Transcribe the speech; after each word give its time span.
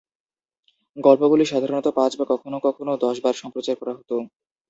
গল্পগুলি 0.97 1.45
সাধারণত 1.47 1.87
পাঁচ 1.97 2.11
বা 2.19 2.25
কখনও 2.31 2.59
কখনও 2.67 3.01
দশ 3.03 3.15
বার 3.23 3.35
সম্প্রচার 3.41 3.75
করা 3.79 3.93
হতো। 3.97 4.15